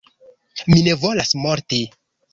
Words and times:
Mi 0.71 0.79
ne 0.87 0.95
volas 1.03 1.37
morti! 1.45 1.83